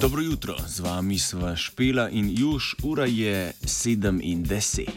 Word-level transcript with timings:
Dobro 0.00 0.22
jutro, 0.22 0.56
z 0.66 0.80
vami 0.80 1.18
sva 1.18 1.52
Špela 1.56 2.08
in 2.08 2.32
Juž, 2.32 2.80
ura 2.82 3.04
je 3.04 3.52
7 3.64 4.20
in 4.24 4.40
10. 4.44 4.88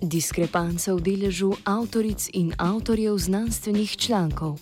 Diskrepanca 0.00 0.96
v 0.96 1.00
deležu 1.04 1.52
avtoric 1.68 2.32
in 2.32 2.56
avtorjev 2.56 3.20
znanstvenih 3.20 3.96
člankov. 4.00 4.56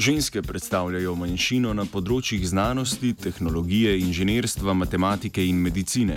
Ženske 0.00 0.40
predstavljajo 0.40 1.12
manjšino 1.12 1.74
na 1.76 1.84
področjih 1.84 2.40
znanosti, 2.48 3.10
tehnologije, 3.20 3.98
inženirstva, 4.00 4.72
matematike 4.72 5.44
in 5.44 5.58
medicine. 5.60 6.16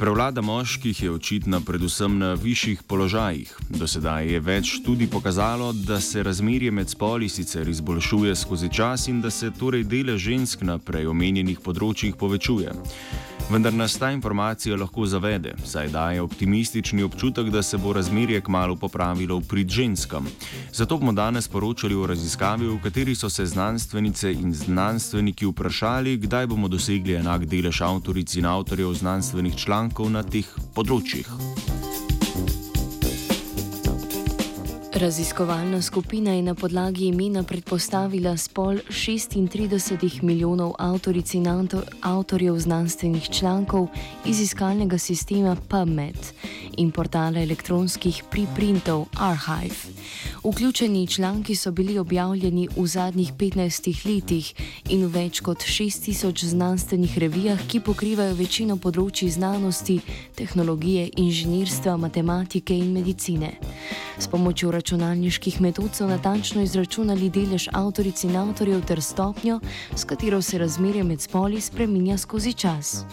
Prevlada 0.00 0.40
moških 0.40 1.02
je 1.02 1.10
očitna 1.12 1.60
predvsem 1.60 2.16
na 2.22 2.30
višjih 2.40 2.80
položajih. 2.88 3.52
Do 3.68 3.84
sedaj 3.84 4.32
je 4.32 4.40
več 4.40 4.72
tudi 4.86 5.10
pokazalo, 5.12 5.74
da 5.76 6.00
se 6.00 6.24
razmerje 6.24 6.72
med 6.72 6.88
spoli 6.88 7.28
sicer 7.28 7.68
izboljšuje 7.68 8.32
skozi 8.46 8.72
čas 8.72 9.04
in 9.12 9.20
da 9.20 9.30
se 9.30 9.52
torej 9.60 9.84
dele 9.84 10.16
žensk 10.16 10.64
na 10.64 10.78
prej 10.80 11.12
omenjenih 11.12 11.60
področjih 11.60 12.16
povečuje. 12.16 12.72
Vendar 13.50 13.74
nas 13.74 13.98
ta 13.98 14.10
informacija 14.10 14.76
lahko 14.76 15.06
zavede, 15.06 15.54
saj 15.64 15.88
daje 15.88 16.20
optimistični 16.20 17.02
občutek, 17.02 17.50
da 17.50 17.62
se 17.62 17.78
bo 17.78 17.92
razmerje 17.92 18.40
kmalo 18.40 18.76
popravilo 18.76 19.38
v 19.38 19.42
prid 19.48 19.68
ženskam. 19.68 20.26
Zato 20.72 20.98
bomo 20.98 21.12
danes 21.12 21.48
poročali 21.48 21.94
o 21.94 22.06
raziskavi, 22.06 22.66
v 22.66 22.80
kateri 22.82 23.14
so 23.14 23.30
se 23.30 23.46
znanstvenice 23.46 24.32
in 24.32 24.54
znanstveniki 24.54 25.46
vprašali, 25.46 26.16
kdaj 26.16 26.46
bomo 26.46 26.68
dosegli 26.68 27.14
enak 27.14 27.44
delež 27.44 27.80
avtoric 27.80 28.34
in 28.34 28.46
avtorjev 28.46 28.94
znanstvenih 28.94 29.56
člankov 29.56 30.10
na 30.10 30.22
teh 30.22 30.48
področjih. 30.74 31.81
Raziskovalna 34.94 35.82
skupina 35.82 36.32
je 36.32 36.42
na 36.42 36.54
podlagi 36.54 37.06
imena 37.06 37.42
predpostavila 37.42 38.36
spol 38.36 38.76
36 38.88 40.22
milijonov 40.22 40.74
avtoric 40.78 41.34
in 41.34 41.46
avtorjev 42.00 42.58
znanstvenih 42.58 43.30
člankov 43.30 43.88
iz 44.26 44.40
iskalnega 44.40 44.98
sistema 44.98 45.56
PubMed 45.68 46.16
in 46.76 46.90
portala 46.90 47.40
elektronskih 47.40 48.22
preprintov 48.30 49.06
Archive. 49.16 49.76
Vključeni 50.44 51.06
članki 51.06 51.56
so 51.56 51.70
bili 51.70 51.98
objavljeni 51.98 52.68
v 52.76 52.86
zadnjih 52.86 53.32
15 53.32 54.06
letih 54.06 54.54
in 54.88 55.06
v 55.06 55.08
več 55.08 55.40
kot 55.40 55.58
6000 55.58 56.44
znanstvenih 56.44 57.18
revijah, 57.18 57.66
ki 57.68 57.80
pokrivajo 57.80 58.34
večino 58.34 58.76
področji 58.76 59.30
znanosti, 59.30 60.00
tehnologije, 60.34 61.10
inženirstva, 61.16 61.96
matematike 61.96 62.76
in 62.76 62.92
medicine. 62.92 63.52
S 64.18 64.26
pomočjo 64.26 64.70
računalniških 64.82 65.60
metod 65.60 65.94
so 65.94 66.06
natančno 66.06 66.62
izračunali 66.62 67.28
delež 67.30 67.68
avtoric 67.72 68.24
in 68.24 68.36
avtorjev 68.36 68.80
ter 68.84 69.02
stopnjo, 69.02 69.60
s 69.96 70.04
katero 70.04 70.42
se 70.42 70.58
razmerje 70.58 71.04
med 71.04 71.20
spoli 71.20 71.60
spreminja 71.60 72.18
skozi 72.18 72.52
čas. 72.52 73.04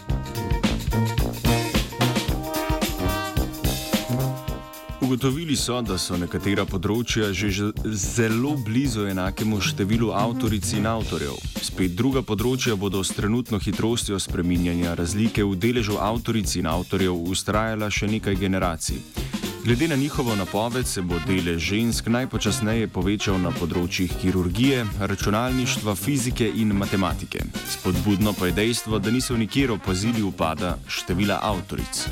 Ugotovili 5.00 5.56
so, 5.56 5.80
da 5.82 5.98
so 5.98 6.18
nekatera 6.18 6.64
področja 6.66 7.32
že 7.32 7.70
zelo 7.86 8.56
blizu 8.66 9.06
enakemu 9.06 9.60
številu 9.60 10.10
avtoric 10.10 10.72
in 10.74 10.86
avtorjev. 10.86 11.38
Spet 11.62 11.94
druga 11.94 12.22
področja 12.22 12.74
bodo 12.74 13.04
s 13.04 13.14
trenutno 13.14 13.58
hitrostjo 13.58 14.18
spreminjanja 14.18 14.94
razlike 14.98 15.44
v 15.44 15.54
deležu 15.54 15.98
avtoric 16.02 16.56
in 16.56 16.66
avtorjev 16.66 17.14
ustrajala 17.14 17.90
še 17.90 18.10
nekaj 18.10 18.34
generacij. 18.34 19.38
Glede 19.64 19.88
na 19.88 19.96
njihovo 19.96 20.36
napoved 20.36 20.86
se 20.86 21.02
bo 21.02 21.14
delež 21.26 21.62
žensk 21.62 22.06
najpočasneje 22.06 22.88
povečal 22.88 23.36
na 23.38 23.50
področjih 23.52 24.12
kirurgije, 24.22 24.86
računalništva, 25.00 25.94
fizike 25.94 26.48
in 26.48 26.72
matematike. 26.72 27.44
Spodbudno 27.68 28.32
pa 28.32 28.48
je 28.48 28.52
dejstvo, 28.56 28.98
da 28.98 29.10
niso 29.10 29.36
nikjer 29.36 29.72
opazili 29.72 30.22
upada 30.22 30.78
števila 30.88 31.38
avtoric. 31.42 32.06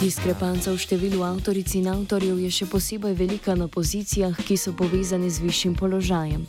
Diskrepanca 0.00 0.72
v 0.72 0.82
številu 0.82 1.24
avtoric 1.24 1.72
in 1.78 1.88
avtorjev 1.88 2.44
je 2.44 2.50
še 2.50 2.68
posebej 2.68 3.16
velika 3.16 3.56
na 3.56 3.68
pozicijah, 3.72 4.36
ki 4.36 4.56
so 4.60 4.76
povezane 4.76 5.30
z 5.30 5.40
višjim 5.40 5.78
položajem. 5.80 6.44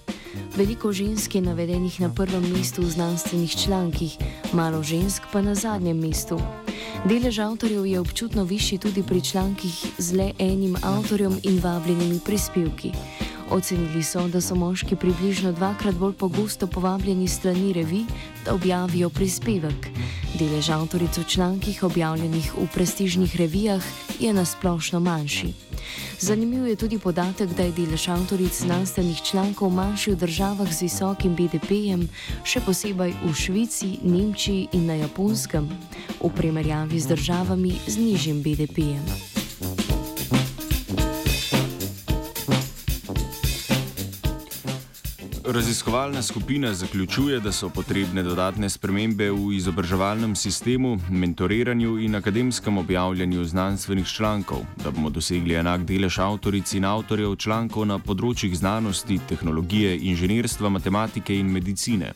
Veliko 0.55 0.91
žensk 0.91 1.35
je 1.35 1.41
navedenih 1.41 2.01
na 2.01 2.09
prvem 2.09 2.43
mestu 2.53 2.81
v 2.81 2.89
znanstvenih 2.89 3.55
člankih, 3.57 4.17
malo 4.53 4.83
žensk 4.83 5.23
pa 5.31 5.41
na 5.41 5.55
zadnjem 5.55 5.97
mestu. 5.99 6.39
Delež 7.05 7.39
avtorjev 7.39 7.85
je 7.85 7.99
občutno 7.99 8.43
višji 8.43 8.77
tudi 8.77 9.03
pri 9.03 9.21
člankih 9.21 9.85
z 9.97 10.15
le 10.15 10.31
enim 10.39 10.77
avtorjem 10.83 11.39
in 11.43 11.59
vabljenimi 11.59 12.19
prispevki. 12.25 12.91
Ocenili 13.53 14.03
so, 14.03 14.27
da 14.27 14.41
so 14.41 14.55
moški 14.55 14.95
približno 14.95 15.51
dvakrat 15.51 15.95
bolj 15.95 16.13
pogosto 16.13 16.67
povabljeni 16.67 17.27
strani 17.27 17.73
revi, 17.73 18.05
da 18.45 18.53
objavijo 18.53 19.09
prispevek. 19.09 19.87
Delež 20.39 20.69
avtoric 20.69 21.17
v 21.17 21.23
člankih 21.23 21.83
objavljenih 21.83 22.53
v 22.57 22.65
prestižnih 22.73 23.35
revijah 23.35 23.83
je 24.19 24.33
nasplošno 24.33 24.99
manjši. 24.99 25.53
Zanimiv 26.19 26.67
je 26.67 26.75
tudi 26.75 26.99
podatek, 26.99 27.49
da 27.53 27.63
je 27.63 27.71
delež 27.71 28.07
avtoric 28.07 28.61
znanstvenih 28.61 29.21
člankov 29.21 29.69
manjši 29.69 30.11
v 30.11 30.15
državah 30.15 30.73
z 30.73 30.81
visokim 30.81 31.35
BDP-jem, 31.35 32.07
še 32.43 32.63
posebej 32.65 33.13
v 33.21 33.35
Švici, 33.35 33.99
Nemčiji 34.01 34.67
in 34.73 34.89
na 34.89 34.97
Japonskem, 34.97 35.69
v 36.23 36.33
primerjavi 36.33 36.99
z 36.99 37.13
državami 37.13 37.77
z 37.87 37.97
nižjim 38.01 38.41
BDP-jem. 38.41 39.32
Raziskovalna 45.45 46.21
skupina 46.21 46.73
zaključuje, 46.73 47.39
da 47.39 47.51
so 47.51 47.69
potrebne 47.69 48.23
dodatne 48.23 48.69
spremembe 48.69 49.27
v 49.31 49.51
izobraževalnem 49.57 50.35
sistemu, 50.35 50.99
mentoriranju 51.09 51.97
in 51.99 52.15
akademskem 52.15 52.77
objavljanju 52.77 53.43
znanstvenih 53.45 54.07
člankov, 54.07 54.63
da 54.83 54.91
bomo 54.91 55.09
dosegli 55.09 55.53
enak 55.53 55.83
delež 55.83 56.19
avtoric 56.19 56.73
in 56.73 56.85
avtorjev 56.85 57.35
člankov 57.35 57.85
na 57.85 57.99
področjih 57.99 58.55
znanosti, 58.55 59.19
tehnologije, 59.27 59.97
inženirstva, 60.13 60.69
matematike 60.69 61.35
in 61.35 61.51
medicine. 61.51 62.13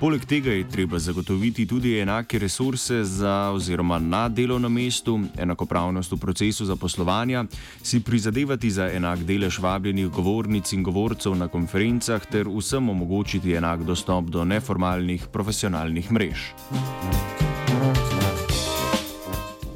Poleg 0.00 0.22
tega 0.24 0.52
je 0.52 0.64
treba 0.64 0.98
zagotoviti 0.98 1.66
tudi 1.66 1.98
enake 1.98 2.38
resurse 2.38 3.04
za 3.04 3.50
oziroma 3.52 3.98
na 3.98 4.28
delovnem 4.28 4.72
mestu, 4.72 5.20
enakopravnost 5.38 6.12
v 6.12 6.16
procesu 6.16 6.64
zaposlovanja, 6.64 7.44
si 7.82 8.00
prizadevati 8.00 8.70
za 8.70 8.88
enak 8.88 9.26
delež 9.28 9.58
vabljenih 9.58 10.08
govornic 10.08 10.72
in 10.72 10.82
govorcev 10.82 11.36
na 11.36 11.48
konferencah 11.48 12.24
ter 12.32 12.48
vsem 12.48 12.88
omogočiti 12.88 13.52
enak 13.52 13.84
dostop 13.84 14.32
do 14.32 14.44
neformalnih 14.44 15.28
profesionalnih 15.32 16.12
mrež. 16.12 16.48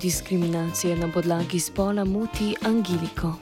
Diskriminacija 0.00 0.96
na 0.96 1.12
podlagi 1.12 1.60
spola 1.60 2.04
moti 2.04 2.54
Angeliko. 2.64 3.36